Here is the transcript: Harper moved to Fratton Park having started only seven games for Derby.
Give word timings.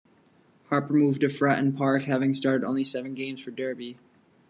Harper 0.69 0.93
moved 0.95 1.21
to 1.21 1.27
Fratton 1.27 1.77
Park 1.77 2.05
having 2.05 2.33
started 2.33 2.65
only 2.65 2.83
seven 2.83 3.13
games 3.13 3.39
for 3.43 3.51
Derby. 3.51 3.97